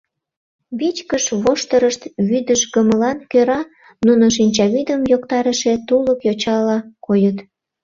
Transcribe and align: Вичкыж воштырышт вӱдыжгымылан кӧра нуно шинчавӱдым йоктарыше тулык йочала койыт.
Вичкыж 0.79 1.25
воштырышт 1.43 2.01
вӱдыжгымылан 2.27 3.19
кӧра 3.31 3.61
нуно 4.05 4.25
шинчавӱдым 4.35 5.01
йоктарыше 5.11 5.73
тулык 5.87 6.19
йочала 6.27 6.77
койыт. 7.05 7.37